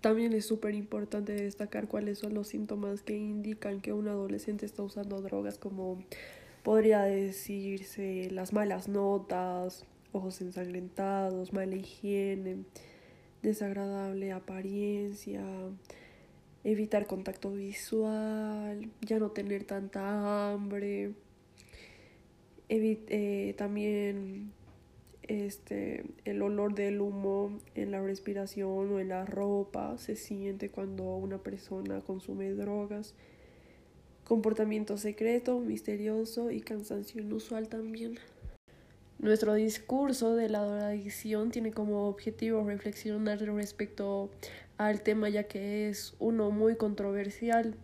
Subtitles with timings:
[0.00, 4.82] También es súper importante destacar cuáles son los síntomas que indican que un adolescente está
[4.82, 6.02] usando drogas, como
[6.62, 12.64] podría decirse las malas notas, ojos ensangrentados, mala higiene,
[13.42, 15.42] desagradable apariencia,
[16.64, 21.12] evitar contacto visual, ya no tener tanta hambre,
[22.68, 24.52] eh, también
[25.30, 31.04] este, el olor del humo en la respiración o en la ropa se siente cuando
[31.04, 33.14] una persona consume drogas.
[34.24, 38.18] Comportamiento secreto, misterioso y cansancio inusual también.
[39.20, 44.30] Nuestro discurso de la drogadicción tiene como objetivo reflexionar respecto
[44.78, 47.76] al tema ya que es uno muy controversial.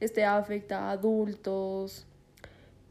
[0.00, 2.06] Este afecta a adultos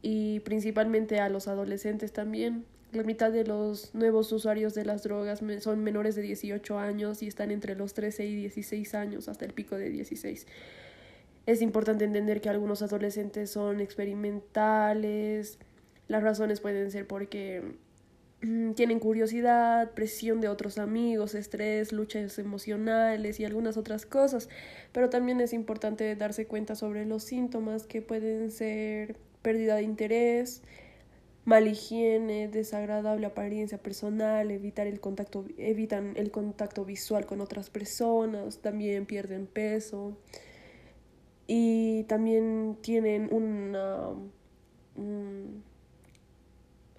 [0.02, 2.66] y principalmente a los adolescentes también.
[2.92, 7.28] La mitad de los nuevos usuarios de las drogas son menores de 18 años y
[7.28, 10.48] están entre los 13 y 16 años, hasta el pico de 16.
[11.46, 15.60] Es importante entender que algunos adolescentes son experimentales.
[16.08, 17.76] Las razones pueden ser porque
[18.42, 24.50] mm, tienen curiosidad, presión de otros amigos, estrés, luchas emocionales y algunas otras cosas.
[24.94, 30.64] Pero también es importante darse cuenta sobre los síntomas que pueden ser pérdida de interés,
[31.50, 38.60] mal higiene, desagradable apariencia personal, evitar el contacto, evitan el contacto visual con otras personas,
[38.60, 40.16] también pierden peso.
[41.48, 44.14] Y también tienen una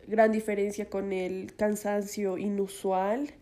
[0.09, 3.33] gran diferencia con el cansancio inusual